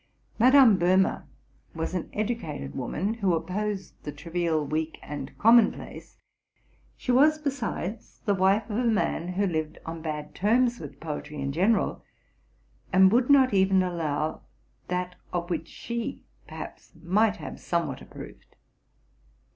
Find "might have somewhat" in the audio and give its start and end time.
17.03-18.01